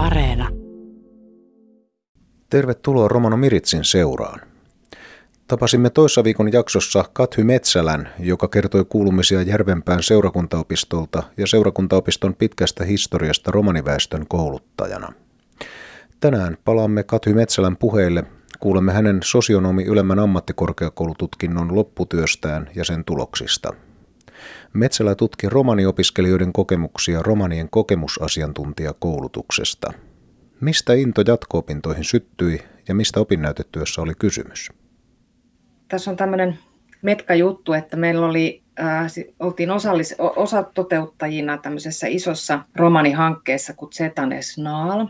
Areena. 0.00 0.48
Tervetuloa 2.50 3.08
Romano 3.08 3.36
Miritsin 3.36 3.84
seuraan. 3.84 4.40
Tapasimme 5.46 5.90
toissa 5.90 6.24
viikon 6.24 6.52
jaksossa 6.52 7.04
Kathy 7.12 7.44
Metsälän, 7.44 8.08
joka 8.18 8.48
kertoi 8.48 8.84
kuulumisia 8.84 9.42
Järvenpään 9.42 10.02
seurakuntaopistolta 10.02 11.22
ja 11.36 11.46
seurakuntaopiston 11.46 12.34
pitkästä 12.34 12.84
historiasta 12.84 13.50
romaniväestön 13.50 14.26
kouluttajana. 14.28 15.12
Tänään 16.20 16.56
palaamme 16.64 17.02
Kathy 17.02 17.32
Metsälän 17.32 17.76
puheille. 17.76 18.24
Kuulemme 18.60 18.92
hänen 18.92 19.20
sosionomi 19.24 19.84
ylemmän 19.84 20.18
ammattikorkeakoulututkinnon 20.18 21.74
lopputyöstään 21.74 22.70
ja 22.74 22.84
sen 22.84 23.04
tuloksista. 23.04 23.72
Metsälä 24.72 25.14
tutki 25.14 25.48
romaniopiskelijoiden 25.48 26.52
kokemuksia 26.52 27.22
romanien 27.22 27.70
kokemusasiantuntijakoulutuksesta. 27.70 29.92
Mistä 30.60 30.92
into 30.92 31.22
jatko-opintoihin 31.26 32.04
syttyi 32.04 32.60
ja 32.88 32.94
mistä 32.94 33.20
opinnäytetyössä 33.20 34.02
oli 34.02 34.12
kysymys? 34.18 34.72
Tässä 35.88 36.10
on 36.10 36.16
tämmöinen 36.16 36.58
metka-juttu, 37.02 37.72
että 37.72 37.96
meillä 37.96 38.26
oli, 38.26 38.62
äh, 38.80 39.06
oltiin 39.40 39.70
osallis, 39.70 40.14
osa 40.18 40.62
toteuttajina 40.62 41.58
tämmöisessä 41.58 42.06
isossa 42.06 42.60
romanihankkeessa 42.76 43.74
kuin 43.74 43.90
Zetanes 43.90 44.58
Naal. 44.58 45.06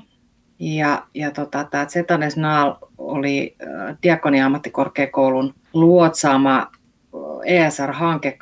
Ja, 0.58 1.06
ja 1.14 1.30
tota, 1.30 1.64
tämä 1.64 1.86
Zetanes 1.86 2.36
Naal 2.36 2.74
oli 2.98 3.56
äh, 3.62 3.96
Diakonia 4.02 4.46
ammattikorkeakoulun 4.46 5.54
luotsaama 5.72 6.70
ESR-hanke 7.44 8.38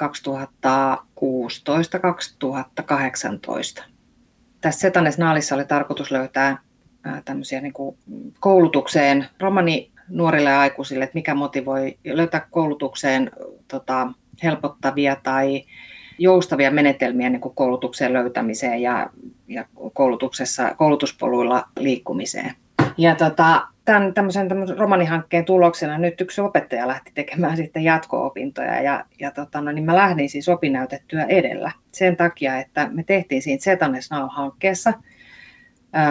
2016-2018. 3.81 3.83
Tässä 4.61 4.81
Setanes 4.81 5.19
Naalissa 5.19 5.55
oli 5.55 5.65
tarkoitus 5.65 6.11
löytää 6.11 6.59
tämmöisiä 7.25 7.61
niin 7.61 7.73
kuin 7.73 7.97
koulutukseen 8.41 9.27
romani 9.41 9.91
nuorille 10.09 10.55
aikuisille, 10.57 11.05
että 11.05 11.15
mikä 11.15 11.35
motivoi 11.35 11.99
löytää 12.05 12.47
koulutukseen 12.51 13.31
tota, 13.69 14.13
helpottavia 14.43 15.17
tai 15.23 15.65
joustavia 16.19 16.71
menetelmiä 16.71 17.31
niin 17.31 17.41
kuin 17.41 17.55
koulutuksen 17.55 18.13
löytämiseen 18.13 18.83
ja, 18.83 19.11
ja 19.49 19.65
koulutuksessa, 19.93 20.75
koulutuspoluilla 20.75 21.69
liikkumiseen. 21.79 22.55
Ja 22.97 23.15
tota, 23.15 23.67
tämän 23.89 24.15
tämmöisen, 24.15 24.49
tämmöisen 24.49 24.79
romanihankkeen 24.79 25.45
tuloksena 25.45 25.99
nyt 25.99 26.21
yksi 26.21 26.41
opettaja 26.41 26.89
lähti 26.89 27.11
tekemään 27.15 27.57
sitten 27.57 27.85
jatko-opintoja 27.85 28.83
ja, 28.83 29.05
ja 29.21 29.31
tota, 29.31 29.61
no, 29.61 29.73
niin 29.73 29.85
mä 29.85 29.97
lähdin 29.97 30.29
siis 30.29 30.49
opinäytettyä 30.49 31.25
edellä 31.25 31.73
sen 31.93 32.17
takia, 32.17 32.59
että 32.59 32.89
me 32.93 33.03
tehtiin 33.03 33.43
siinä 33.43 33.59
Zetanes 33.59 34.11
Now-hankkeessa 34.11 34.93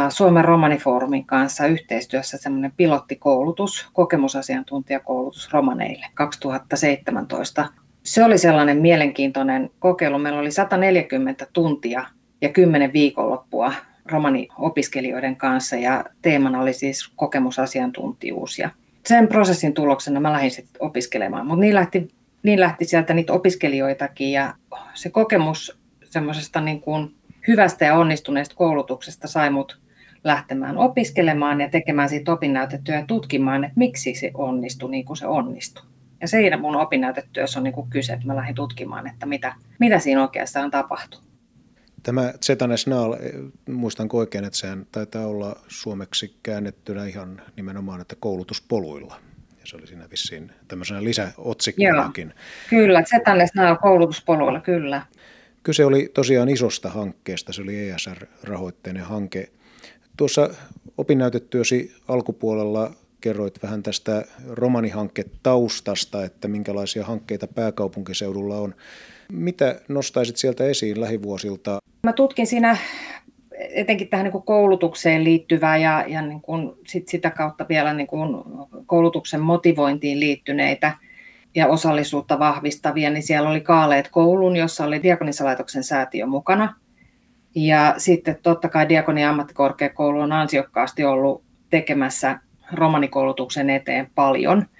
Suomen 0.10 0.46
romanifoorumin 0.46 1.26
kanssa 1.26 1.66
yhteistyössä 1.66 2.38
semmoinen 2.38 2.74
pilottikoulutus, 2.78 3.90
kokemusasiantuntijakoulutus 3.94 5.54
romaneille 5.54 6.06
2017. 6.14 7.66
Se 8.04 8.24
oli 8.24 8.38
sellainen 8.38 8.78
mielenkiintoinen 8.78 9.70
kokeilu. 9.80 10.20
Meillä 10.20 10.40
oli 10.40 10.52
140 10.52 11.48
tuntia 11.54 12.06
ja 12.42 12.50
10 12.50 12.94
viikonloppua 12.94 13.74
romani-opiskelijoiden 14.12 15.36
kanssa 15.36 15.76
ja 15.76 16.06
teemana 16.22 16.62
oli 16.62 16.74
siis 16.74 17.12
kokemusasiantuntijuus. 17.16 18.60
Ja 18.60 18.70
sen 19.06 19.28
prosessin 19.28 19.74
tuloksena 19.74 20.20
mä 20.20 20.34
lähdin 20.34 20.52
sitten 20.52 20.82
opiskelemaan, 20.84 21.48
mutta 21.48 21.62
niin 21.62 21.76
lähti, 21.76 22.08
niin 22.44 22.60
lähti 22.60 22.86
sieltä 22.86 23.14
niitä 23.14 23.34
opiskelijoitakin 23.34 24.32
ja 24.32 24.54
se 24.94 25.10
kokemus 25.10 25.78
semmoisesta 26.04 26.62
niin 26.62 26.82
kuin 26.82 27.12
hyvästä 27.48 27.86
ja 27.86 27.96
onnistuneesta 27.96 28.56
koulutuksesta 28.56 29.28
sai 29.28 29.50
mut 29.50 29.80
lähtemään 30.24 30.78
opiskelemaan 30.78 31.62
ja 31.62 31.70
tekemään 31.70 32.10
siitä 32.10 32.32
opinnäytetyöä 32.32 33.00
ja 33.00 33.06
tutkimaan, 33.06 33.64
että 33.64 33.78
miksi 33.78 34.16
se 34.16 34.32
onnistui 34.34 34.92
niin 34.92 35.06
kuin 35.06 35.18
se 35.18 35.28
onnistui. 35.28 35.84
Ja 36.22 36.28
siinä 36.28 36.58
mun 36.58 36.76
opinnäytetyössä 36.76 37.60
on 37.60 37.64
niin 37.64 37.74
kuin 37.74 37.90
kyse, 37.90 38.14
että 38.14 38.28
mä 38.28 38.36
lähdin 38.36 38.56
tutkimaan, 38.56 39.08
että 39.08 39.26
mitä, 39.26 39.54
mitä 39.80 40.00
siinä 40.00 40.22
oikeastaan 40.22 40.72
tapahtui. 40.72 41.22
Tämä 42.08 42.34
Zetanes 42.42 42.88
Naal, 42.88 43.14
eh, 43.14 43.20
muistan 43.70 44.10
oikein, 44.14 44.46
että 44.46 44.60
sehän 44.60 44.88
taitaa 44.92 45.28
olla 45.28 45.56
suomeksi 45.68 46.36
käännettynä 46.44 47.06
ihan 47.06 47.42
nimenomaan, 47.56 48.02
että 48.02 48.16
koulutuspoluilla. 48.20 49.20
Ja 49.60 49.66
se 49.66 49.76
oli 49.76 49.88
siinä 49.88 50.10
vissiin 50.12 50.52
tämmöisenä 50.68 51.04
lisäotsikkonakin. 51.04 52.34
Kyllä, 52.70 53.04
Zetanes 53.04 53.54
Naal 53.56 53.76
koulutuspoluilla, 53.76 54.60
kyllä. 54.60 55.02
Kyse 55.64 55.86
oli 55.86 56.12
tosiaan 56.14 56.50
isosta 56.50 56.90
hankkeesta, 56.90 57.54
se 57.54 57.62
oli 57.62 57.90
ESR-rahoitteinen 57.90 59.04
hanke. 59.04 59.50
Tuossa 60.18 60.50
opinnäytetyösi 60.98 61.96
alkupuolella 62.08 62.92
kerroit 63.22 63.64
vähän 63.64 63.84
tästä 63.84 64.26
romanihanketaustasta, 64.50 66.24
että 66.26 66.48
minkälaisia 66.48 67.06
hankkeita 67.06 67.48
pääkaupunkiseudulla 67.48 68.58
on. 68.58 68.76
Mitä 69.32 69.82
nostaisit 69.88 70.38
sieltä 70.38 70.64
esiin 70.64 71.02
lähivuosilta? 71.02 71.80
Mä 72.04 72.14
tutkin 72.14 72.48
siinä 72.48 72.78
etenkin 73.60 74.08
tähän 74.08 74.24
niin 74.24 74.44
koulutukseen 74.44 75.24
liittyvää 75.24 75.78
ja, 75.78 76.06
ja 76.08 76.22
niin 76.22 76.42
kuin 76.42 76.72
sit 76.88 77.08
sitä 77.08 77.30
kautta 77.30 77.66
vielä 77.70 77.94
niin 77.94 78.08
kuin 78.08 78.44
koulutuksen 78.86 79.42
motivointiin 79.42 80.20
liittyneitä 80.20 80.94
ja 81.56 81.68
osallisuutta 81.68 82.40
vahvistavia, 82.40 83.10
niin 83.10 83.24
siellä 83.24 83.50
oli 83.50 83.62
Kaaleet 83.62 84.08
koulun, 84.12 84.56
jossa 84.56 84.86
oli 84.86 85.04
Diakonisalaitoksen 85.04 85.84
säätiö 85.84 86.26
mukana. 86.26 86.76
Ja 87.56 87.96
sitten 87.98 88.40
totta 88.44 88.70
kai 88.70 88.90
Diakonia 88.90 89.30
ammattikorkeakoulu 89.30 90.20
on 90.20 90.32
ansiokkaasti 90.32 91.04
ollut 91.04 91.44
tekemässä 91.70 92.40
romanikoulutuksen 92.74 93.70
eteen 93.70 94.12
paljon– 94.16 94.66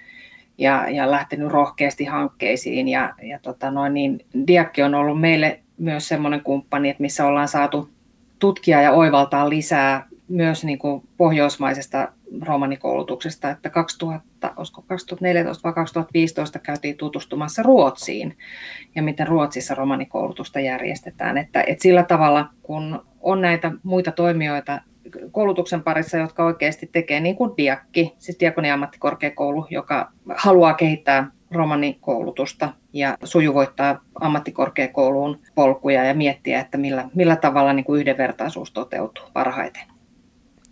ja, 0.58 0.90
ja 0.90 1.10
lähtenyt 1.10 1.48
rohkeasti 1.48 2.04
hankkeisiin. 2.04 2.88
Ja, 2.88 3.14
ja 3.22 3.38
tota 3.38 3.70
noin, 3.70 3.94
niin 3.94 4.20
Diakki 4.46 4.82
on 4.82 4.94
ollut 4.94 5.20
meille 5.20 5.60
myös 5.78 6.08
semmoinen 6.08 6.40
kumppani, 6.40 6.88
että 6.88 7.02
missä 7.02 7.26
ollaan 7.26 7.48
saatu 7.48 7.90
tutkia 8.38 8.82
ja 8.82 8.92
oivaltaa 8.92 9.48
lisää 9.48 10.06
myös 10.28 10.64
niin 10.64 10.78
kuin 10.78 11.02
pohjoismaisesta 11.16 12.08
romanikoulutuksesta, 12.42 13.50
että 13.50 13.70
2000, 13.70 14.52
2014 14.86 15.62
vai 15.62 15.72
2015 15.72 16.58
käytiin 16.58 16.96
tutustumassa 16.96 17.62
Ruotsiin 17.62 18.36
ja 18.94 19.02
miten 19.02 19.26
Ruotsissa 19.26 19.74
romanikoulutusta 19.74 20.60
järjestetään. 20.60 21.38
Että, 21.38 21.64
että 21.66 21.82
sillä 21.82 22.02
tavalla, 22.02 22.48
kun 22.62 23.02
on 23.20 23.40
näitä 23.40 23.72
muita 23.82 24.12
toimijoita 24.12 24.80
koulutuksen 25.32 25.82
parissa, 25.82 26.18
jotka 26.18 26.44
oikeasti 26.44 26.88
tekee 26.92 27.20
niin 27.20 27.36
kuin 27.36 27.50
Diakki, 27.56 28.14
siis 28.18 28.40
Diakonia 28.40 28.74
ammattikorkeakoulu, 28.74 29.66
joka 29.70 30.12
haluaa 30.36 30.74
kehittää 30.74 31.30
romanikoulutusta 31.50 32.72
ja 32.92 33.18
sujuvoittaa 33.24 34.00
ammattikorkeakouluun 34.20 35.38
polkuja 35.54 36.04
ja 36.04 36.14
miettiä, 36.14 36.60
että 36.60 36.78
millä, 36.78 37.08
millä 37.14 37.36
tavalla 37.36 37.72
niin 37.72 37.84
kuin 37.84 38.00
yhdenvertaisuus 38.00 38.72
toteutuu 38.72 39.24
parhaiten. 39.32 39.82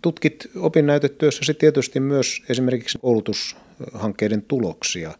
Tutkit 0.01 0.47
opinnäytetyössäsi 0.59 1.53
tietysti 1.53 1.99
myös 1.99 2.43
esimerkiksi 2.49 2.97
koulutushankkeiden 2.97 4.41
tuloksia. 4.41 5.11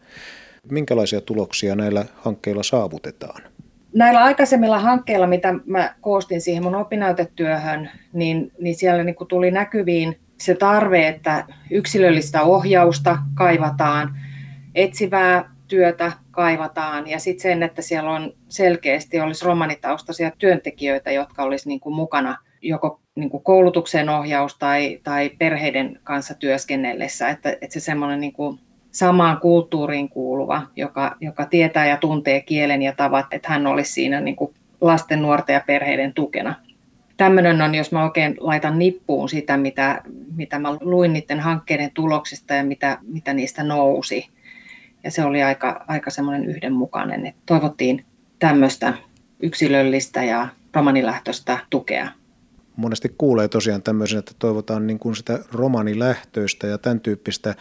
Minkälaisia 0.71 1.21
tuloksia 1.21 1.75
näillä 1.75 2.05
hankkeilla 2.15 2.63
saavutetaan? 2.63 3.41
Näillä 3.93 4.23
aikaisemmilla 4.23 4.79
hankkeilla, 4.79 5.27
mitä 5.27 5.53
mä 5.65 5.95
koostin 6.01 6.41
siihen 6.41 6.63
mun 6.63 6.75
opinnäytetyöhön, 6.75 7.89
niin, 8.13 8.51
niin 8.59 8.75
siellä 8.75 9.03
niin 9.03 9.15
kuin 9.15 9.27
tuli 9.27 9.51
näkyviin 9.51 10.19
se 10.37 10.55
tarve, 10.55 11.07
että 11.07 11.45
yksilöllistä 11.71 12.41
ohjausta 12.41 13.17
kaivataan, 13.35 14.19
etsivää 14.75 15.51
työtä 15.67 16.11
kaivataan 16.31 17.07
ja 17.07 17.19
sitten 17.19 17.41
sen, 17.41 17.63
että 17.63 17.81
siellä 17.81 18.11
on 18.11 18.33
selkeästi 18.49 19.19
olisi 19.19 19.45
romanitaustaisia 19.45 20.31
työntekijöitä, 20.37 21.11
jotka 21.11 21.43
olisi 21.43 21.67
niin 21.67 21.79
kuin 21.79 21.95
mukana 21.95 22.37
joko 22.61 23.01
niin 23.15 23.29
kuin 23.29 23.43
koulutuksen 23.43 24.09
ohjaus 24.09 24.57
tai, 24.57 24.99
tai 25.03 25.29
perheiden 25.29 25.99
kanssa 26.03 26.33
työskennellessä, 26.33 27.29
että, 27.29 27.49
että 27.49 27.73
se 27.73 27.79
semmoinen 27.79 28.19
niin 28.19 28.33
samaan 28.97 29.39
kulttuuriin 29.39 30.09
kuuluva, 30.09 30.61
joka, 30.75 31.15
joka 31.21 31.45
tietää 31.45 31.87
ja 31.87 31.97
tuntee 31.97 32.41
kielen 32.41 32.81
ja 32.81 32.93
tavat, 32.97 33.25
että 33.31 33.49
hän 33.49 33.67
olisi 33.67 33.91
siinä 33.91 34.21
niin 34.21 34.35
kuin 34.35 34.53
lasten, 34.81 35.21
nuorten 35.21 35.53
ja 35.53 35.61
perheiden 35.67 36.13
tukena. 36.13 36.55
Tämmöinen 37.17 37.61
on, 37.61 37.75
jos 37.75 37.91
mä 37.91 38.03
oikein 38.03 38.35
laitan 38.39 38.79
nippuun 38.79 39.29
sitä, 39.29 39.57
mitä, 39.57 40.01
mitä 40.35 40.59
mä 40.59 40.77
luin 40.81 41.13
niiden 41.13 41.39
hankkeiden 41.39 41.91
tuloksista 41.93 42.53
ja 42.53 42.63
mitä, 42.63 42.97
mitä 43.01 43.33
niistä 43.33 43.63
nousi. 43.63 44.29
Ja 45.03 45.11
se 45.11 45.23
oli 45.23 45.43
aika, 45.43 45.85
aika 45.87 46.09
semmoinen 46.09 46.45
yhdenmukainen, 46.45 47.25
että 47.25 47.41
toivottiin 47.45 48.05
tämmöistä 48.39 48.93
yksilöllistä 49.39 50.23
ja 50.23 50.47
romanilähtöistä 50.73 51.57
tukea 51.69 52.07
monesti 52.77 53.15
kuulee 53.17 53.47
tosiaan 53.47 53.83
tämmöisen, 53.83 54.19
että 54.19 54.31
toivotaan 54.39 54.87
niin 54.87 54.99
kuin 54.99 55.15
sitä 55.15 55.39
romanilähtöistä 55.51 56.67
ja 56.67 56.77
tämän 56.77 56.99
tyyppistä. 56.99 57.55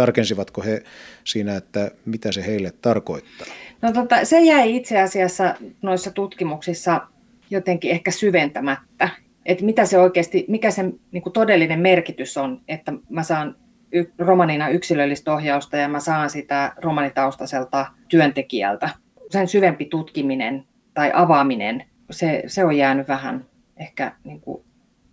Tarkensivatko 0.00 0.62
he 0.62 0.82
siinä, 1.24 1.56
että 1.56 1.90
mitä 2.04 2.32
se 2.32 2.46
heille 2.46 2.72
tarkoittaa? 2.82 3.46
No 3.82 3.92
tota, 3.92 4.24
se 4.24 4.40
jäi 4.40 4.76
itse 4.76 5.00
asiassa 5.00 5.54
noissa 5.82 6.10
tutkimuksissa 6.10 7.00
jotenkin 7.50 7.90
ehkä 7.90 8.10
syventämättä. 8.10 9.08
että 9.46 9.64
mitä 9.64 9.84
se 9.84 9.98
oikeasti, 9.98 10.44
mikä 10.48 10.70
se 10.70 10.82
niin 11.12 11.22
kuin 11.22 11.32
todellinen 11.32 11.80
merkitys 11.80 12.36
on, 12.36 12.60
että 12.68 12.92
mä 13.08 13.22
saan 13.22 13.56
y- 13.92 14.12
romanina 14.18 14.68
yksilöllistä 14.68 15.34
ohjausta 15.34 15.76
ja 15.76 15.88
mä 15.88 16.00
saan 16.00 16.30
sitä 16.30 16.72
romanitaustaiselta 16.76 17.86
työntekijältä. 18.08 18.90
Sen 19.30 19.48
syvempi 19.48 19.84
tutkiminen 19.84 20.64
tai 20.94 21.10
avaaminen, 21.14 21.84
se, 22.10 22.42
se 22.46 22.64
on 22.64 22.76
jäänyt 22.76 23.08
vähän 23.08 23.46
ehkä 23.76 24.12
niin 24.24 24.40
kuin 24.40 24.64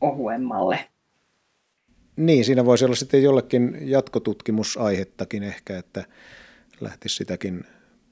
ohuemmalle. 0.02 0.80
Niin, 2.18 2.46
siinä 2.46 2.66
voisi 2.66 2.86
olla 2.86 2.96
sitten 2.96 3.24
jollekin 3.24 3.78
jatkotutkimusaihettakin 3.82 5.44
ehkä, 5.44 5.78
että 5.78 6.06
lähtisi 6.82 7.16
sitäkin 7.16 7.64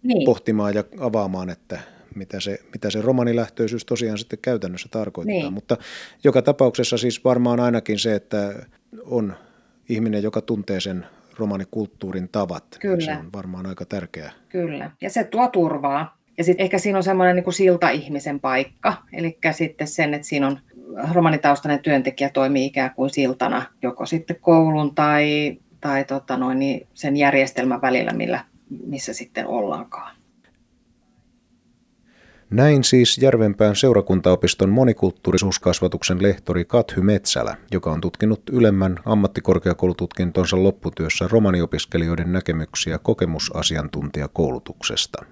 niin. 0.04 0.26
pohtimaan 0.26 0.76
ja 0.76 0.84
avaamaan, 1.00 1.50
että 1.50 1.80
mitä 2.16 2.40
se, 2.40 2.60
mitä 2.74 2.90
se 2.90 3.02
romanilähtöisyys 3.02 3.86
tosiaan 3.86 4.18
sitten 4.18 4.40
käytännössä 4.42 4.90
tarkoittaa. 4.92 5.36
Niin. 5.36 5.54
Mutta 5.54 5.78
joka 6.24 6.42
tapauksessa 6.42 6.98
siis 6.98 7.24
varmaan 7.24 7.60
ainakin 7.60 8.00
se, 8.00 8.16
että 8.16 8.66
on 9.06 9.34
ihminen, 9.90 10.24
joka 10.24 10.42
tuntee 10.42 10.80
sen 10.80 11.06
romanikulttuurin 11.38 12.30
tavat. 12.30 12.78
Kyllä. 12.80 13.06
Se 13.06 13.12
on 13.12 13.30
varmaan 13.34 13.66
aika 13.66 13.86
tärkeää. 13.86 14.32
Kyllä, 14.50 14.92
ja 15.02 15.10
se 15.10 15.24
tuo 15.24 15.48
turvaa. 15.48 16.18
Ja 16.38 16.44
sitten 16.44 16.64
ehkä 16.64 16.78
siinä 16.78 16.98
on 16.98 17.04
semmoinen 17.04 17.36
niin 17.36 17.54
silta-ihmisen 17.54 18.40
paikka, 18.40 18.94
eli 19.14 19.38
sitten 19.52 19.88
sen, 19.88 20.14
että 20.14 20.28
siinä 20.28 20.48
on 20.48 20.60
romanitaustainen 21.14 21.80
työntekijä 21.80 22.30
toimii 22.30 22.66
ikään 22.66 22.92
kuin 22.96 23.10
siltana 23.10 23.64
joko 23.82 24.06
sitten 24.06 24.38
koulun 24.42 24.96
tai, 24.96 25.58
tai 25.82 26.06
tota 26.06 26.38
noin, 26.38 26.60
niin 26.60 26.88
sen 26.94 27.18
järjestelmän 27.18 27.82
välillä, 27.82 28.12
millä, 28.12 28.46
missä 28.86 29.14
sitten 29.14 29.48
ollaankaan. 29.48 30.16
Näin 32.50 32.84
siis 32.84 33.18
Järvenpään 33.18 33.76
seurakuntaopiston 33.76 34.70
monikulttuurisuuskasvatuksen 34.70 36.22
lehtori 36.22 36.66
Kathy 36.66 37.02
Metsälä, 37.02 37.58
joka 37.72 37.92
on 37.92 38.02
tutkinut 38.02 38.42
ylemmän 38.52 39.00
ammattikorkeakoulututkintonsa 39.06 40.64
lopputyössä 40.64 41.28
romaniopiskelijoiden 41.32 42.32
näkemyksiä 42.32 42.98
kokemusasiantuntijakoulutuksesta. 42.98 45.26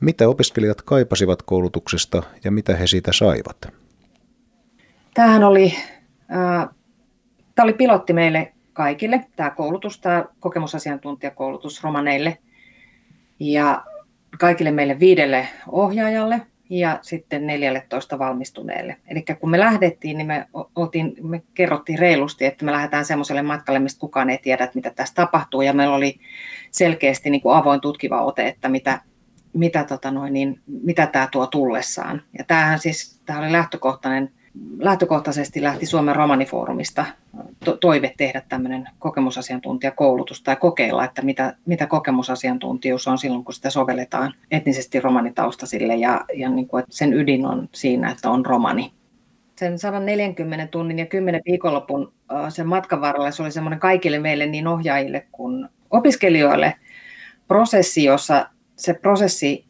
Mitä 0.00 0.28
opiskelijat 0.28 0.82
kaipasivat 0.82 1.42
koulutuksesta 1.42 2.22
ja 2.44 2.50
mitä 2.50 2.76
he 2.76 2.86
siitä 2.86 3.12
saivat? 3.12 3.81
Tämähän 5.14 5.44
oli, 5.44 5.74
äh, 6.32 6.68
tämä 7.54 7.64
oli 7.64 7.72
pilotti 7.72 8.12
meille 8.12 8.52
kaikille, 8.72 9.24
tämä 9.36 9.50
koulutus, 9.50 10.00
tämä 10.00 10.24
kokemusasiantuntijakoulutus 10.40 11.82
romaneille. 11.84 12.38
Ja 13.40 13.84
kaikille 14.38 14.70
meille 14.70 15.00
viidelle 15.00 15.48
ohjaajalle 15.68 16.40
ja 16.70 16.98
sitten 17.02 17.46
14 17.46 18.18
valmistuneelle. 18.18 18.96
Eli 19.08 19.24
kun 19.40 19.50
me 19.50 19.60
lähdettiin, 19.60 20.18
niin 20.18 20.26
me, 20.26 20.46
oltiin, 20.76 21.14
me 21.22 21.42
kerrottiin 21.54 21.98
reilusti, 21.98 22.44
että 22.44 22.64
me 22.64 22.72
lähdetään 22.72 23.04
semmoiselle 23.04 23.42
matkalle, 23.42 23.78
mistä 23.78 24.00
kukaan 24.00 24.30
ei 24.30 24.38
tiedä, 24.38 24.64
että 24.64 24.76
mitä 24.76 24.90
tässä 24.90 25.14
tapahtuu. 25.14 25.62
Ja 25.62 25.72
meillä 25.72 25.94
oli 25.94 26.18
selkeästi 26.70 27.30
niin 27.30 27.40
kuin 27.40 27.56
avoin 27.56 27.80
tutkiva 27.80 28.22
ote, 28.22 28.46
että 28.48 28.68
mitä, 28.68 29.00
mitä, 29.52 29.84
tota 29.84 30.10
noin, 30.10 30.32
niin, 30.32 30.60
mitä 30.66 31.06
tämä 31.06 31.28
tuo 31.32 31.46
tullessaan. 31.46 32.22
Ja 32.38 32.44
tämähän 32.44 32.78
siis, 32.78 33.22
tämä 33.26 33.38
oli 33.38 33.52
lähtökohtainen 33.52 34.32
lähtökohtaisesti 34.78 35.62
lähti 35.62 35.86
Suomen 35.86 36.16
romanifoorumista 36.16 37.04
to- 37.64 37.76
toive 37.76 38.14
tehdä 38.16 38.42
tämmöinen 38.48 38.88
kokemusasiantuntijakoulutus 38.98 40.42
tai 40.42 40.56
kokeilla, 40.56 41.04
että 41.04 41.22
mitä, 41.22 41.56
mitä 41.66 41.86
kokemusasiantuntijuus 41.86 43.08
on 43.08 43.18
silloin, 43.18 43.44
kun 43.44 43.54
sitä 43.54 43.70
sovelletaan 43.70 44.34
etnisesti 44.50 45.00
romanitaustaisille 45.00 45.96
ja, 45.96 46.24
ja 46.34 46.48
niin 46.48 46.68
kuin, 46.68 46.82
että 46.82 46.96
sen 46.96 47.12
ydin 47.12 47.46
on 47.46 47.68
siinä, 47.72 48.10
että 48.10 48.30
on 48.30 48.46
romani. 48.46 48.92
Sen 49.56 49.78
140 49.78 50.66
tunnin 50.66 50.98
ja 50.98 51.06
10 51.06 51.40
viikonlopun 51.46 52.12
sen 52.48 52.68
matkan 52.68 53.00
varrella 53.00 53.30
se 53.30 53.42
oli 53.42 53.52
semmoinen 53.52 53.80
kaikille 53.80 54.18
meille 54.18 54.46
niin 54.46 54.66
ohjaajille 54.66 55.26
kuin 55.32 55.68
opiskelijoille 55.90 56.74
prosessi, 57.48 58.04
jossa 58.04 58.46
se 58.76 58.94
prosessi 58.94 59.64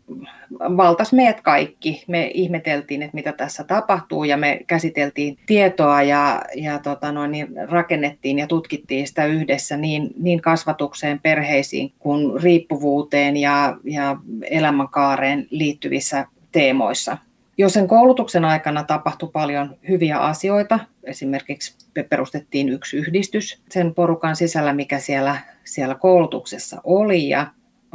valtas 0.60 1.12
meidät 1.12 1.40
kaikki. 1.40 2.04
Me 2.08 2.30
ihmeteltiin, 2.34 3.02
että 3.02 3.14
mitä 3.14 3.32
tässä 3.32 3.64
tapahtuu 3.64 4.24
ja 4.24 4.36
me 4.36 4.60
käsiteltiin 4.66 5.38
tietoa 5.46 6.02
ja, 6.02 6.42
ja 6.54 6.78
tota 6.78 7.12
noin, 7.12 7.30
niin 7.30 7.48
rakennettiin 7.68 8.38
ja 8.38 8.46
tutkittiin 8.46 9.08
sitä 9.08 9.26
yhdessä 9.26 9.76
niin, 9.76 10.10
niin 10.18 10.40
kasvatukseen, 10.40 11.20
perheisiin 11.22 11.92
kuin 11.98 12.42
riippuvuuteen 12.42 13.36
ja, 13.36 13.76
ja 13.84 14.16
elämänkaareen 14.42 15.46
liittyvissä 15.50 16.26
teemoissa. 16.52 17.18
Jo 17.58 17.68
sen 17.68 17.88
koulutuksen 17.88 18.44
aikana 18.44 18.84
tapahtui 18.84 19.30
paljon 19.32 19.76
hyviä 19.88 20.18
asioita. 20.18 20.78
Esimerkiksi 21.04 21.74
me 21.94 22.02
perustettiin 22.02 22.68
yksi 22.68 22.96
yhdistys 22.96 23.62
sen 23.70 23.94
porukan 23.94 24.36
sisällä, 24.36 24.72
mikä 24.72 24.98
siellä, 24.98 25.36
siellä 25.64 25.94
koulutuksessa 25.94 26.80
oli. 26.84 27.28
Ja 27.28 27.46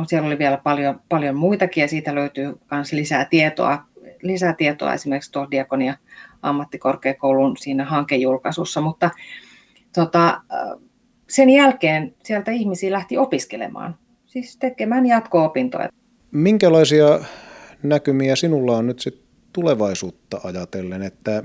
siellä 0.06 0.28
oli 0.28 0.38
vielä 0.40 0.58
paljon, 0.58 1.02
paljon 1.10 1.36
muitakin 1.36 1.82
ja 1.82 1.88
siitä 1.88 2.16
löytyy 2.16 2.60
myös 2.72 2.94
lisää 2.94 3.26
tietoa, 3.26 3.84
lisää 4.22 4.54
tietoa 4.54 4.94
esimerkiksi 4.94 5.32
tuolla 5.32 5.52
Diakonia 5.52 5.98
ammattikorkeakoulun 6.42 7.58
siinä 7.58 7.86
hankejulkaisussa, 7.86 8.82
mutta 8.82 9.10
tota, 9.96 10.42
sen 11.30 11.50
jälkeen 11.50 12.16
sieltä 12.24 12.52
ihmisiä 12.52 12.92
lähti 12.92 13.18
opiskelemaan, 13.18 13.96
siis 14.26 14.58
tekemään 14.58 15.06
jatko-opintoja. 15.06 15.90
Minkälaisia 16.32 17.20
näkymiä 17.84 18.36
sinulla 18.36 18.78
on 18.78 18.88
nyt 18.88 19.00
sit 19.00 19.24
tulevaisuutta 19.54 20.42
ajatellen, 20.44 21.02
että 21.02 21.44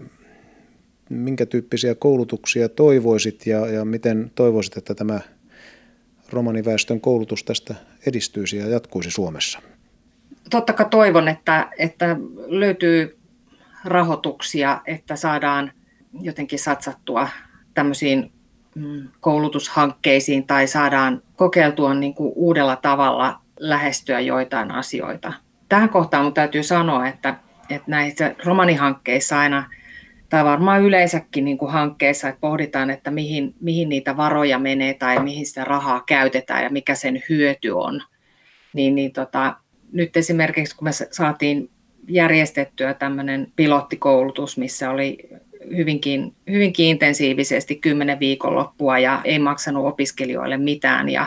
minkä 1.09 1.47
tyyppisiä 1.47 1.95
koulutuksia 1.95 2.69
toivoisit 2.69 3.47
ja, 3.47 3.67
ja 3.67 3.85
miten 3.85 4.31
toivoisit, 4.35 4.77
että 4.77 4.95
tämä 4.95 5.21
romaniväestön 6.33 7.01
koulutus 7.01 7.45
tästä 7.45 7.75
edistyisi 8.07 8.57
ja 8.57 8.69
jatkuisi 8.69 9.11
Suomessa? 9.11 9.61
Totta 10.51 10.73
kai 10.73 10.87
toivon, 10.91 11.29
että, 11.29 11.71
että 11.79 12.17
löytyy 12.47 13.19
rahoituksia, 13.85 14.81
että 14.87 15.17
saadaan 15.17 15.73
jotenkin 16.21 16.59
satsattua 16.59 17.29
tämmöisiin 17.75 18.33
mm, 18.75 19.09
koulutushankkeisiin 19.21 20.47
tai 20.47 20.67
saadaan 20.67 21.23
kokeiltua 21.37 21.95
niin 21.95 22.15
kuin 22.15 22.33
uudella 22.37 22.77
tavalla 22.77 23.41
lähestyä 23.61 24.21
joitain 24.21 24.71
asioita. 24.71 25.33
Tähän 25.69 25.89
kohtaan 25.89 26.25
mun 26.25 26.35
täytyy 26.35 26.63
sanoa, 26.63 27.09
että, 27.09 27.37
että 27.71 27.91
näissä 27.91 28.35
romanihankkeissa 28.45 29.39
aina– 29.39 29.65
tai 30.33 30.45
varmaan 30.45 30.83
yleensäkin 30.83 31.45
niin 31.45 31.59
kuin 31.59 31.73
hankkeissa, 31.73 32.29
että 32.29 32.41
pohditaan, 32.41 32.91
että 32.91 33.11
mihin, 33.11 33.55
mihin 33.61 33.89
niitä 33.89 34.17
varoja 34.17 34.59
menee 34.59 34.95
tai 34.95 35.23
mihin 35.23 35.47
sitä 35.47 35.65
rahaa 35.65 36.03
käytetään 36.07 36.65
ja 36.65 36.71
mikä 36.71 36.95
sen 36.95 37.23
hyöty 37.29 37.71
on. 37.71 38.03
Niin, 38.73 38.95
niin 38.95 39.13
tota, 39.13 39.57
nyt 39.93 40.17
esimerkiksi 40.17 40.77
kun 40.77 40.85
me 40.85 40.91
saatiin 40.93 41.71
järjestettyä 42.09 42.95
tämmöinen 42.95 43.53
pilottikoulutus, 43.57 44.59
missä 44.59 44.91
oli 44.91 45.19
hyvinkin, 45.77 46.35
hyvinkin 46.51 46.87
intensiivisesti 46.87 47.77
kymmenen 47.77 48.21
viikonloppua 48.21 48.99
ja 48.99 49.21
ei 49.25 49.39
maksanut 49.39 49.87
opiskelijoille 49.87 50.57
mitään 50.57 51.09
ja 51.09 51.27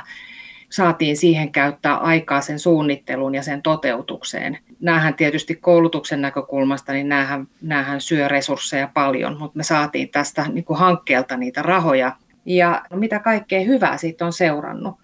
saatiin 0.70 1.18
siihen 1.18 1.52
käyttää 1.52 1.98
aikaa 1.98 2.42
sen 2.42 2.60
suunnitteluun 2.60 3.36
ja 3.36 3.44
sen 3.44 3.62
toteutukseen. 3.62 4.58
Nämähän 4.80 5.14
tietysti 5.14 5.56
koulutuksen 5.56 6.22
näkökulmasta, 6.22 6.94
niin 6.94 7.10
näähän, 7.10 7.48
näähän 7.62 8.02
syö 8.02 8.28
resursseja 8.28 8.90
paljon, 8.94 9.38
mutta 9.40 9.58
me 9.58 9.64
saatiin 9.64 10.10
tästä 10.10 10.46
niin 10.54 10.66
kuin 10.66 10.80
hankkeelta 10.80 11.38
niitä 11.38 11.62
rahoja. 11.62 12.12
Ja 12.46 12.86
mitä 12.94 13.20
kaikkea 13.20 13.62
hyvää 13.62 13.98
siitä 13.98 14.26
on 14.26 14.34
seurannut, 14.34 14.96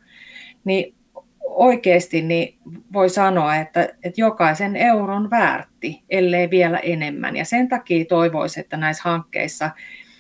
niin 0.64 0.96
oikeasti 1.44 2.22
niin 2.22 2.58
voi 2.94 3.10
sanoa, 3.10 3.56
että, 3.56 3.82
että 3.82 4.22
jokaisen 4.22 4.76
euron 4.76 5.30
väärti, 5.30 6.04
ellei 6.10 6.50
vielä 6.50 6.78
enemmän. 6.78 7.36
Ja 7.36 7.46
sen 7.46 7.70
takia 7.70 8.06
toivoisin, 8.06 8.62
että 8.62 8.78
näissä 8.78 9.04
hankkeissa 9.06 9.72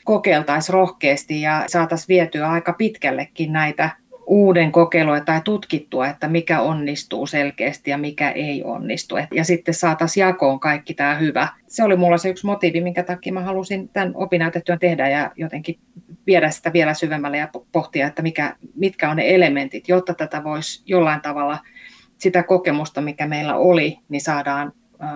kokeiltaisiin 0.04 0.74
rohkeasti 0.74 1.42
ja 1.42 1.64
saataisiin 1.68 2.08
vietyä 2.08 2.50
aika 2.50 2.74
pitkällekin 2.74 3.54
näitä 3.54 3.90
uuden 4.28 4.72
kokeilua 4.72 5.20
tai 5.20 5.42
tutkittua, 5.44 6.08
että 6.08 6.28
mikä 6.28 6.62
onnistuu 6.62 7.28
selkeästi 7.28 7.92
ja 7.92 7.98
mikä 7.98 8.32
ei 8.32 8.64
onnistu. 8.64 9.16
Ja 9.34 9.44
sitten 9.44 9.74
saataisiin 9.74 10.22
jakoon 10.22 10.60
kaikki 10.60 10.94
tämä 10.94 11.16
hyvä. 11.16 11.48
Se 11.68 11.84
oli 11.84 11.96
mulla 11.96 12.18
se 12.18 12.30
yksi 12.30 12.46
motiivi, 12.46 12.82
minkä 12.82 13.04
takia 13.04 13.34
mä 13.34 13.42
halusin 13.42 13.90
tämän 13.90 14.12
opinnäytetyön 14.16 14.80
tehdä 14.80 15.10
ja 15.10 15.32
jotenkin 15.36 15.80
viedä 16.28 16.50
sitä 16.50 16.74
vielä 16.74 16.94
syvemmälle 16.94 17.38
ja 17.38 17.50
pohtia, 17.72 18.08
että 18.08 18.22
mikä, 18.22 18.56
mitkä 18.76 19.10
on 19.10 19.18
ne 19.18 19.36
elementit, 19.36 19.90
jotta 19.90 20.14
tätä 20.14 20.44
voisi 20.44 20.84
jollain 20.86 21.22
tavalla 21.22 21.58
sitä 22.18 22.44
kokemusta, 22.44 23.02
mikä 23.02 23.28
meillä 23.28 23.56
oli, 23.56 23.98
niin 24.10 24.22
saadaan 24.22 24.74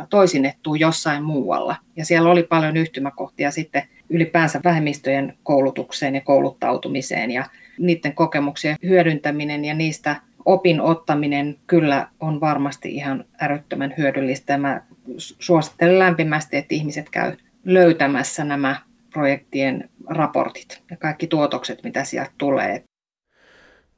toisinnettua 0.09 0.75
jossain 0.75 1.23
muualla. 1.23 1.75
Ja 1.95 2.05
siellä 2.05 2.29
oli 2.29 2.43
paljon 2.43 2.77
yhtymäkohtia 2.77 3.51
sitten 3.51 3.83
ylipäänsä 4.09 4.61
vähemmistöjen 4.63 5.33
koulutukseen 5.43 6.15
ja 6.15 6.21
kouluttautumiseen 6.21 7.31
ja 7.31 7.45
niiden 7.79 8.15
kokemuksien 8.15 8.75
hyödyntäminen 8.83 9.65
ja 9.65 9.73
niistä 9.73 10.21
opin 10.45 10.81
ottaminen 10.81 11.57
kyllä 11.67 12.07
on 12.19 12.39
varmasti 12.39 12.95
ihan 12.95 13.25
älyttömän 13.39 13.93
hyödyllistä. 13.97 14.57
Mä 14.57 14.81
suosittelen 15.17 15.99
lämpimästi, 15.99 16.57
että 16.57 16.75
ihmiset 16.75 17.09
käy 17.09 17.37
löytämässä 17.65 18.43
nämä 18.43 18.75
projektien 19.13 19.89
raportit 20.07 20.81
ja 20.91 20.97
kaikki 20.97 21.27
tuotokset, 21.27 21.83
mitä 21.83 22.03
sieltä 22.03 22.31
tulee. 22.37 22.83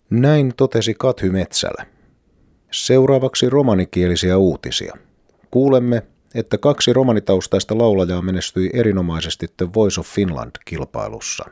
Näin 0.10 0.54
totesi 0.58 0.94
Kathy 0.94 1.30
Metsälä. 1.30 1.86
Seuraavaksi 2.72 3.50
romanikielisiä 3.50 4.38
uutisia. 4.38 4.94
Kuulemme, 5.52 6.02
että 6.36 6.58
kaksi 6.58 6.94
romanitaustaista 6.94 7.78
laulajaa 7.78 8.22
menestyi 8.22 8.70
erinomaisesti 8.74 9.48
The 9.58 9.68
Voice 9.76 10.00
of 10.00 10.08
Finland-kilpailussa. 10.08 11.50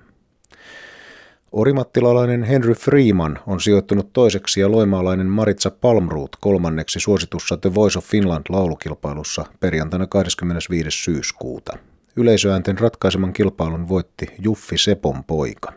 Orimattilalainen 1.55 2.43
Henry 2.43 2.73
Freeman 2.73 3.39
on 3.47 3.61
sijoittunut 3.61 4.13
toiseksi 4.13 4.59
ja 4.59 4.71
loimaalainen 4.71 5.27
Maritsa 5.27 5.71
Palmroot 5.71 6.31
kolmanneksi 6.39 6.99
suositussa 6.99 7.57
The 7.57 7.75
Voice 7.75 7.97
of 7.97 8.05
Finland 8.05 8.43
laulukilpailussa 8.49 9.45
perjantaina 9.59 10.07
25. 10.07 10.91
syyskuuta. 10.91 11.77
Yleisöäänten 12.15 12.79
ratkaiseman 12.79 13.33
kilpailun 13.33 13.87
voitti 13.87 14.25
Juffi 14.39 14.77
Sepon 14.77 15.23
poika. 15.23 15.73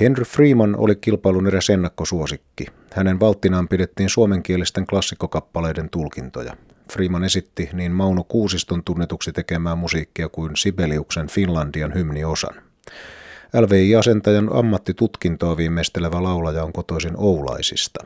Henry 0.00 0.24
Freeman 0.24 0.76
oli 0.76 0.96
kilpailun 0.96 1.46
eräs 1.46 1.70
ennakkosuosikki. 1.70 2.66
Hänen 2.92 3.20
valttinaan 3.20 3.68
pidettiin 3.68 4.08
suomenkielisten 4.08 4.86
klassikkokappaleiden 4.86 5.90
tulkintoja. 5.90 6.56
Freeman 6.92 7.24
esitti 7.24 7.70
niin 7.72 7.92
Mauno 7.92 8.24
Kuusiston 8.24 8.84
tunnetuksi 8.84 9.32
tekemää 9.32 9.74
musiikkia 9.74 10.28
kuin 10.28 10.56
Sibeliuksen 10.56 11.28
Finlandian 11.28 11.94
hymniosan. 11.94 12.54
LVI-asentajan 13.60 14.52
ammattitutkintoa 14.52 15.56
viimeistelevä 15.56 16.22
laulaja 16.22 16.64
on 16.64 16.72
kotoisin 16.72 17.14
Oulaisista. 17.16 18.04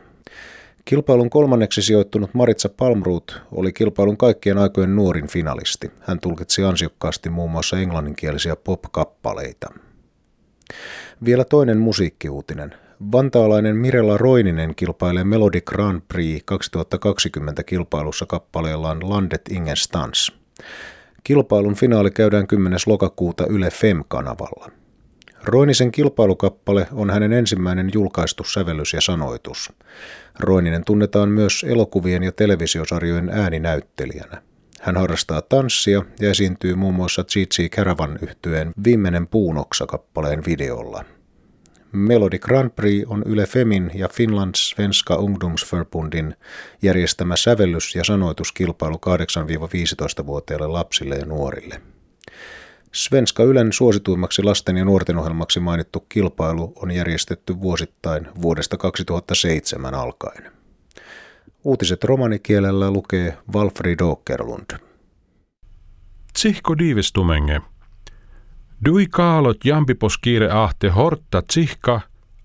Kilpailun 0.85 1.29
kolmanneksi 1.29 1.81
sijoittunut 1.81 2.33
Maritsa 2.33 2.69
Palmroot 2.69 3.41
oli 3.51 3.73
kilpailun 3.73 4.17
kaikkien 4.17 4.57
aikojen 4.57 4.95
nuorin 4.95 5.27
finalisti. 5.27 5.91
Hän 5.99 6.19
tulkitsi 6.19 6.63
ansiokkaasti 6.63 7.29
muun 7.29 7.51
muassa 7.51 7.79
englanninkielisiä 7.79 8.55
pop-kappaleita. 8.55 9.67
Vielä 11.25 11.45
toinen 11.45 11.77
musiikkiuutinen. 11.77 12.75
Vantaalainen 13.11 13.75
Mirella 13.75 14.17
Roininen 14.17 14.75
kilpailee 14.75 15.23
Melody 15.23 15.61
Grand 15.61 16.01
Prix 16.07 16.41
2020 16.45 17.63
kilpailussa 17.63 18.25
kappaleellaan 18.25 19.09
Landet 19.09 19.41
Ingenstans. 19.51 20.31
Kilpailun 21.23 21.75
finaali 21.75 22.11
käydään 22.11 22.47
10. 22.47 22.79
lokakuuta 22.85 23.45
Yle 23.49 23.69
Fem-kanavalla. 23.69 24.76
Roinisen 25.47 25.91
kilpailukappale 25.91 26.87
on 26.91 27.09
hänen 27.09 27.33
ensimmäinen 27.33 27.89
julkaistu 27.93 28.43
sävellys 28.43 28.93
ja 28.93 29.01
sanoitus. 29.01 29.73
Roininen 30.39 30.83
tunnetaan 30.85 31.29
myös 31.29 31.65
elokuvien 31.69 32.23
ja 32.23 32.31
televisiosarjojen 32.31 33.29
ääninäyttelijänä. 33.29 34.41
Hän 34.81 34.97
harrastaa 34.97 35.41
tanssia 35.41 36.01
ja 36.19 36.29
esiintyy 36.29 36.75
muun 36.75 36.93
muassa 36.93 37.23
Gigi 37.23 37.69
Caravan 37.69 38.19
yhtyeen 38.21 38.71
Viimeinen 38.83 39.27
puunoksa-kappaleen 39.27 40.43
videolla. 40.45 41.05
Melody 41.91 42.39
Grand 42.39 42.69
Prix 42.69 43.07
on 43.07 43.23
Yle 43.25 43.45
Femin 43.45 43.91
ja 43.93 44.09
Finland 44.09 44.55
Svenska 44.55 45.15
Ungdomsförbundin 45.15 46.35
järjestämä 46.81 47.35
sävellys- 47.35 47.95
ja 47.95 48.03
sanoituskilpailu 48.03 48.97
8-15-vuotiaille 48.97 50.67
lapsille 50.67 51.15
ja 51.15 51.25
nuorille. 51.25 51.81
Svenska 52.93 53.43
Ylen 53.43 53.73
suosituimmaksi 53.73 54.43
lasten 54.43 54.77
ja 54.77 54.85
nuorten 54.85 55.17
ohjelmaksi 55.17 55.59
mainittu 55.59 55.99
kilpailu 56.09 56.73
on 56.75 56.91
järjestetty 56.91 57.61
vuosittain 57.61 58.27
vuodesta 58.41 58.77
2007 58.77 59.93
alkaen. 59.93 60.51
Uutiset 61.63 62.03
romanikielellä 62.03 62.91
lukee 62.91 63.37
Walfrid 63.53 63.99
Åkerlund. 63.99 64.79
Tsihko 66.33 66.77
diivestumenge. 66.77 67.61
Dui 68.85 69.07
kaalot 69.09 69.65
jampiposkiire 69.65 70.51
ahte 70.51 70.89
hortta 70.89 71.41
tsihka 71.41 72.01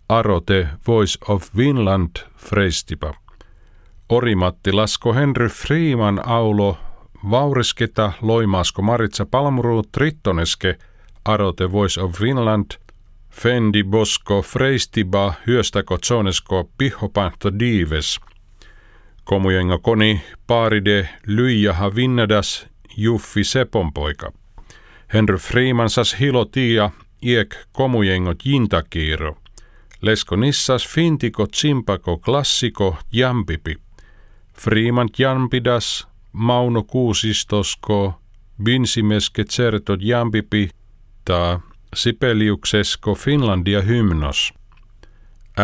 arote 0.08 0.68
Voice 0.86 1.18
of 1.28 1.50
Finland 1.56 2.10
freistipa. 2.36 3.14
Orimatti 4.08 4.72
lasko 4.72 5.14
Henry 5.14 5.48
Freeman 5.48 6.28
aulo 6.28 6.78
Vaurisketa 7.30 8.12
loimaasko 8.22 8.82
Maritsa 8.82 9.26
Palmuru 9.26 9.82
Trittoneske 9.82 10.78
arote 11.24 11.72
Voice 11.72 12.00
of 12.00 12.12
Finland 12.18 12.70
Fendi 13.30 13.84
Bosko 13.84 14.42
Freistiba 14.42 15.34
hyöstäko 15.46 15.98
tsonesko 15.98 16.70
pihopahto 16.78 17.58
diives. 17.58 18.20
Komujenga 19.24 19.78
koni 19.78 20.20
paaride 20.46 21.08
lyijäha 21.26 21.94
vinnadas 21.94 22.66
Juffi 22.96 23.44
Sepon 23.44 23.92
poika. 23.92 24.32
Henry 25.14 25.38
Freeman 25.38 25.90
sas 25.90 26.20
hilotia 26.20 26.90
iek 27.22 27.56
komujengot 27.72 28.44
jintakiiro. 28.44 29.36
Lesko 30.00 30.36
nissas 30.36 30.88
fintiko 30.88 31.46
tsimpako 31.46 32.18
klassiko 32.18 32.96
jampipi. 33.12 33.76
Freeman 34.54 35.08
jampidas 35.18 36.11
Mauno 36.32 36.82
Kuusistosko, 36.82 38.14
Binsimeske 38.62 39.44
certot 39.44 40.00
jampipi, 40.02 40.70
ta 41.24 41.60
Sipeliuksesko 41.94 43.14
Finlandia 43.14 43.82
hymnos. 43.82 44.52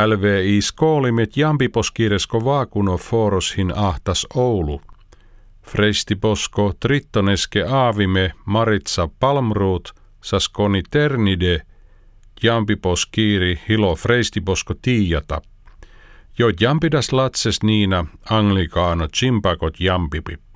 LVI 0.06 0.62
skoolimet 0.62 1.36
jampiposkiresko 1.36 2.44
vaakuno 2.44 2.96
foroshin 2.96 3.72
ahtas 3.76 4.26
Oulu. 4.34 4.80
Freistiposko 5.62 6.72
trittoneske 6.80 7.64
aavime 7.68 8.32
Maritsa 8.44 9.08
Palmruut 9.20 9.88
saskoni 10.22 10.82
ternide 10.90 11.62
jampiposkiiri 12.42 13.60
hilo 13.68 13.94
freistiposko 13.94 14.74
tiijata. 14.82 15.40
Jo 16.38 16.50
jampidas 16.60 17.12
latses 17.12 17.62
niina 17.62 18.04
anglikaano 18.30 19.08
chimpakot 19.08 19.80
jampipi. 19.80 20.47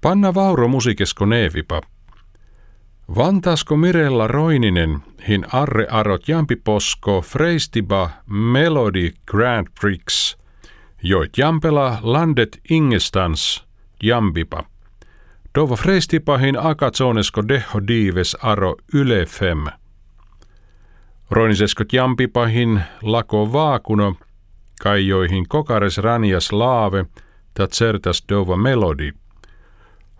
Panna 0.00 0.34
Vauro 0.34 0.68
musikesko 0.68 1.26
neevipa. 1.26 1.80
Vantaasko 3.16 3.76
Mirella 3.76 4.26
Roininen 4.26 5.02
hin 5.28 5.46
arre 5.52 5.86
arot 5.90 6.28
jampiposko 6.28 7.20
freistiba 7.20 8.10
Melody 8.26 9.12
Grand 9.26 9.66
Prix, 9.80 10.36
joit 11.02 11.38
jampela 11.38 11.98
landet 12.02 12.60
ingestans 12.70 13.64
jampipa. 14.02 14.64
Dova 15.54 15.76
freistipahin 15.76 16.58
akatsonesko 16.58 17.48
deho 17.48 17.80
diives 17.88 18.36
aro 18.42 18.76
ylefem. 18.94 19.66
Roiniseskot 21.30 21.92
jampipahin 21.92 22.80
lako 23.02 23.52
vaakuno, 23.52 24.14
kaijoihin 24.82 25.48
kokares 25.48 25.98
ranias 25.98 26.52
laave, 26.52 27.04
ta 27.54 27.66
certas 27.66 28.24
dova 28.28 28.56
melodi– 28.56 29.12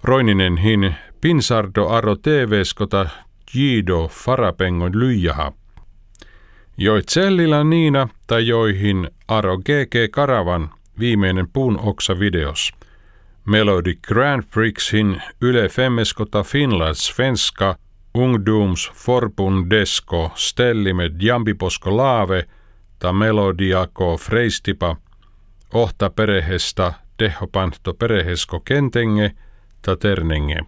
Roininen 0.05 0.57
hin 0.57 0.95
pinsardo 1.21 1.89
aro 1.89 2.17
TV-skota 2.17 3.09
Gido 3.53 4.09
farapengon 4.09 4.99
lyijäha. 4.99 5.53
Joit 6.77 7.09
sellillä 7.09 7.65
niina 7.65 8.09
tai 8.27 8.47
joihin 8.47 9.11
aro 9.29 9.59
GG 9.59 9.95
Karavan 10.11 10.71
viimeinen 10.99 11.49
puun 11.53 11.81
oksa 11.81 12.19
videos. 12.19 12.73
Melody 13.45 13.95
Grand 13.95 14.43
Prixin 14.55 15.23
Yle 15.43 15.69
Femmeskota 15.69 16.43
Finland 16.43 16.95
Svenska 16.95 17.77
Ungdoms 18.15 18.93
Forbundesko 18.95 20.33
Stellimed 20.35 21.13
Jampiposko 21.21 21.97
Laave 21.97 22.45
ta 22.99 23.13
Melodiako 23.13 24.17
Freistipa 24.17 24.97
Ohta 25.75 26.11
perehesta 26.11 26.93
Tehopanto 27.17 27.95
perehesko 27.95 28.61
Kentenge– 28.61 29.31
ternenge. 29.97 30.59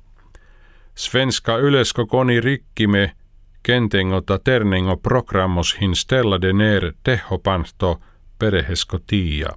Svenska 0.95 1.57
koni 2.07 2.41
rikkime 2.41 3.13
kentengota 3.63 4.39
ternengo 4.39 4.97
programos 4.97 5.77
hin 5.81 5.97
stella 5.97 6.41
de 6.41 6.53
ner 6.53 6.93
tehopanto 7.03 8.01
perehesko 8.39 8.99
tiia. 9.07 9.49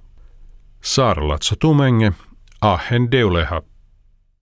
Saarlatso 0.80 1.56
tumenge, 1.56 2.12
ahen 2.60 3.10
deuleha. 3.10 3.62